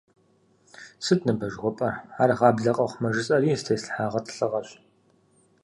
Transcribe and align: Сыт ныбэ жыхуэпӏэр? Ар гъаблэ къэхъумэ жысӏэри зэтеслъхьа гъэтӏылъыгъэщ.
Сыт 1.05 1.21
ныбэ 1.25 1.47
жыхуэпӏэр? 1.51 1.95
Ар 2.21 2.31
гъаблэ 2.39 2.71
къэхъумэ 2.75 3.09
жысӏэри 3.15 3.57
зэтеслъхьа 3.59 4.11
гъэтӏылъыгъэщ. 4.11 4.69